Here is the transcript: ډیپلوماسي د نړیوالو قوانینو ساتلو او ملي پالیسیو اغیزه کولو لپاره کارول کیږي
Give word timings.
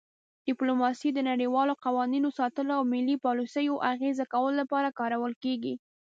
ډیپلوماسي 0.47 1.09
د 1.13 1.19
نړیوالو 1.29 1.73
قوانینو 1.85 2.29
ساتلو 2.39 2.71
او 2.77 2.83
ملي 2.93 3.15
پالیسیو 3.25 3.83
اغیزه 3.91 4.25
کولو 4.33 4.55
لپاره 4.61 4.95
کارول 4.99 5.33
کیږي 5.43 5.73